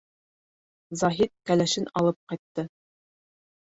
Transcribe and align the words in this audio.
...Заһит 1.03 1.33
кәләшен 1.51 1.89
алып 2.03 2.21
ҡайтты. 2.31 2.71